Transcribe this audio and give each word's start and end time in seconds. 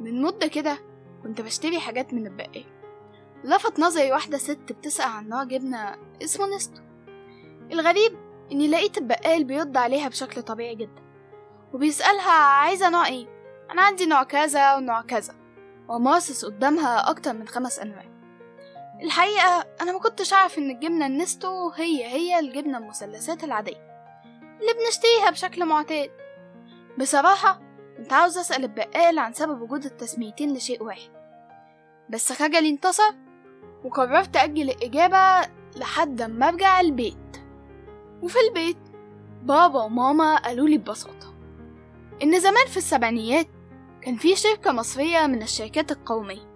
من 0.00 0.22
مدة 0.22 0.46
كده 0.46 0.78
كنت 1.22 1.40
بشتري 1.40 1.80
حاجات 1.80 2.14
من 2.14 2.26
البقال 2.26 2.64
لفت 3.44 3.80
نظري 3.80 4.12
واحدة 4.12 4.38
ست 4.38 4.72
بتسأل 4.72 5.08
عن 5.08 5.28
نوع 5.28 5.44
جبنة 5.44 5.96
اسمه 6.22 6.46
نستو. 6.56 6.82
الغريب 7.72 8.12
إني 8.52 8.68
لقيت 8.68 8.98
البقال 8.98 9.44
بيرد 9.44 9.76
عليها 9.76 10.08
بشكل 10.08 10.42
طبيعي 10.42 10.74
جدا 10.74 11.02
وبيسألها 11.72 12.32
عايزة 12.32 12.90
نوع 12.90 13.06
إيه؟ 13.06 13.26
أنا 13.70 13.82
عندي 13.82 14.06
نوع 14.06 14.22
كذا 14.22 14.74
ونوع 14.74 15.02
كذا 15.02 15.34
وماصص 15.88 16.44
قدامها 16.44 17.10
أكتر 17.10 17.32
من 17.32 17.48
خمس 17.48 17.78
أنواع. 17.78 18.04
الحقيقة 19.02 19.66
أنا 19.80 19.92
ما 19.92 19.98
كنتش 19.98 20.32
أعرف 20.32 20.58
إن 20.58 20.70
الجبنة 20.70 21.06
النستو 21.06 21.70
هي 21.70 22.04
هي 22.06 22.38
الجبنة 22.38 22.78
المثلثات 22.78 23.44
العادية 23.44 23.88
اللي 24.60 24.72
بنشتريها 24.72 25.30
بشكل 25.30 25.64
معتاد. 25.64 26.10
بصراحة 26.98 27.67
كنت 27.98 28.12
عاوز 28.12 28.38
أسأل 28.38 28.64
البقال 28.64 29.18
عن 29.18 29.32
سبب 29.32 29.60
وجود 29.60 29.84
التسميتين 29.84 30.52
لشيء 30.52 30.82
واحد. 30.82 31.10
بس 32.10 32.32
خجلي 32.32 32.68
انتصر 32.68 33.14
وقررت 33.84 34.36
أجل 34.36 34.70
الإجابة 34.70 35.48
لحد 35.76 36.22
ما 36.22 36.48
أرجع 36.48 36.80
البيت. 36.80 37.36
وفي 38.22 38.38
البيت 38.48 38.78
بابا 39.42 39.82
وماما 39.82 40.36
قالوا 40.36 40.68
لي 40.68 40.78
ببساطة 40.78 41.34
إن 42.22 42.40
زمان 42.40 42.66
في 42.66 42.76
السبعينيات 42.76 43.46
كان 44.02 44.16
في 44.16 44.36
شركة 44.36 44.72
مصرية 44.72 45.26
من 45.26 45.42
الشركات 45.42 45.92
القومية 45.92 46.48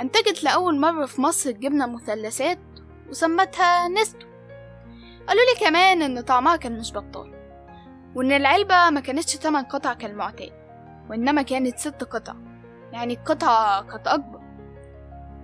أنتجت 0.00 0.44
لأول 0.44 0.80
مرة 0.80 1.06
في 1.06 1.20
مصر 1.20 1.50
الجبنة 1.50 1.86
مثلثات 1.86 2.58
وسمتها 3.08 3.88
نستو. 3.88 4.26
قالوا 5.28 5.42
لي 5.42 5.66
كمان 5.66 6.02
إن 6.02 6.20
طعمها 6.20 6.56
كان 6.56 6.78
مش 6.78 6.92
بطال 6.92 7.34
وإن 8.14 8.32
العلبة 8.32 8.90
ما 8.90 9.00
كانتش 9.00 9.36
تمن 9.36 9.62
قطع 9.62 9.94
كالمعتاد. 9.94 10.52
وإنما 11.10 11.42
كانت 11.42 11.78
ست 11.78 12.04
قطع. 12.04 12.34
يعني 12.92 13.14
القطعة 13.14 13.82
كانت 13.82 14.06
أكبر. 14.06 14.40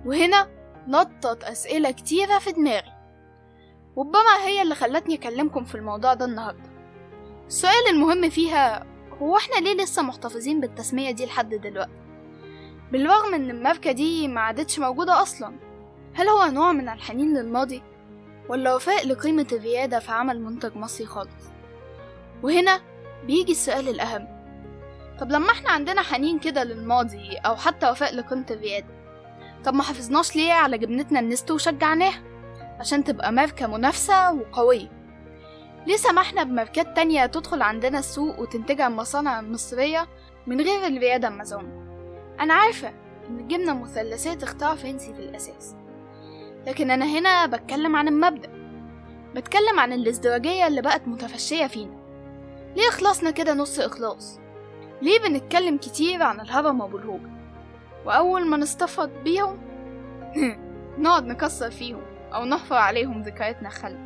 وهنا 0.05 0.47
نطت 0.87 1.43
أسئلة 1.43 1.91
كتيرة 1.91 2.39
في 2.39 2.51
دماغي. 2.51 2.93
ربما 3.97 4.45
هي 4.45 4.61
اللي 4.61 4.75
خلتني 4.75 5.15
أكلمكم 5.15 5.63
في 5.63 5.75
الموضوع 5.75 6.13
ده 6.13 6.25
النهاردة. 6.25 6.69
السؤال 7.47 7.87
المهم 7.89 8.29
فيها 8.29 8.85
هو 9.21 9.37
إحنا 9.37 9.55
ليه 9.55 9.83
لسه 9.83 10.01
محتفظين 10.01 10.61
بالتسمية 10.61 11.11
دي 11.11 11.25
لحد 11.25 11.49
دلوقتي؟ 11.49 11.91
بالرغم 12.91 13.33
إن 13.33 13.49
الماركة 13.49 13.91
دي 13.91 14.27
ما 14.27 14.41
عادتش 14.41 14.79
موجودة 14.79 15.21
أصلا 15.21 15.55
هل 16.13 16.27
هو 16.27 16.45
نوع 16.45 16.71
من 16.71 16.89
الحنين 16.89 17.37
للماضي؟ 17.37 17.83
ولا 18.49 18.75
وفاء 18.75 19.07
لقيمة 19.07 19.47
الريادة 19.51 19.99
في 19.99 20.11
عمل 20.11 20.41
منتج 20.41 20.75
مصري 20.75 21.05
خالص؟ 21.07 21.49
وهنا 22.43 22.81
بيجي 23.25 23.51
السؤال 23.51 23.89
الأهم. 23.89 24.36
طب 25.19 25.31
لما 25.31 25.51
إحنا 25.51 25.69
عندنا 25.69 26.01
حنين 26.01 26.39
كده 26.39 26.63
للماضي 26.63 27.35
أو 27.45 27.55
حتى 27.55 27.89
وفاء 27.89 28.13
الريادة 28.51 28.87
طب 29.65 29.73
ما 29.73 29.83
حافظناش 29.83 30.35
ليه 30.35 30.53
على 30.53 30.77
جبنتنا 30.77 31.19
النستو 31.19 31.55
وشجعناها؟ 31.55 32.23
عشان 32.79 33.03
تبقى 33.03 33.31
ماركة 33.31 33.67
منافسة 33.67 34.33
وقوية. 34.33 34.91
ليه 35.87 35.95
سمحنا 35.97 36.43
بماركات 36.43 36.95
تانية 36.95 37.25
تدخل 37.25 37.61
عندنا 37.61 37.99
السوق 37.99 38.39
وتنتجها 38.39 38.89
مصانع 38.89 39.41
مصرية 39.41 40.07
من 40.47 40.61
غير 40.61 40.87
الريادة 40.87 41.27
المزعومة 41.27 41.87
أنا 42.39 42.53
عارفة 42.53 42.87
إن 43.29 43.39
الجبنة 43.39 43.73
مثلثات 43.73 44.43
اختراع 44.43 44.75
فرنسي 44.75 45.13
في 45.13 45.19
الأساس 45.19 45.75
لكن 46.67 46.91
أنا 46.91 47.05
هنا 47.05 47.45
بتكلم 47.45 47.95
عن 47.95 48.07
المبدأ. 48.07 48.49
بتكلم 49.35 49.79
عن 49.79 49.93
الازدواجية 49.93 50.67
اللي 50.67 50.81
بقت 50.81 51.07
متفشية 51.07 51.67
فينا. 51.67 51.97
ليه 52.75 52.89
خلصنا 52.89 53.31
كده 53.31 53.53
نص 53.53 53.79
إخلاص؟ 53.79 54.39
ليه 55.01 55.19
بنتكلم 55.19 55.77
كتير 55.77 56.23
عن 56.23 56.39
الهرم 56.39 56.81
أبو 56.81 56.97
الهوجة 56.97 57.29
وأول 58.05 58.47
ما 58.47 58.57
نستفض 58.57 59.09
بيهم 59.23 59.57
نقعد 60.99 61.25
نكسر 61.25 61.71
فيهم 61.71 62.01
أو 62.33 62.45
نحفر 62.45 62.75
عليهم 62.75 63.21
ذكرياتنا 63.21 63.69
خلف. 63.69 63.99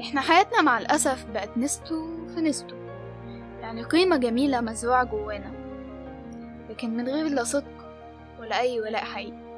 إحنا 0.00 0.20
حياتنا 0.20 0.62
مع 0.62 0.78
الأسف 0.78 1.26
بقت 1.34 1.58
نستو 1.58 2.26
في 2.34 2.40
نستو. 2.40 2.76
يعني 3.60 3.82
قيمة 3.82 4.16
جميلة 4.16 4.60
مزروعة 4.60 5.04
جوانا. 5.04 5.52
لكن 6.70 6.96
من 6.96 7.08
غير 7.08 7.28
لا 7.28 7.44
صدق 7.44 7.90
ولا 8.40 8.60
أي 8.60 8.80
ولاء 8.80 9.04
حقيقي. 9.04 9.49